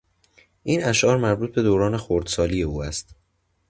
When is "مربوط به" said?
1.17-1.61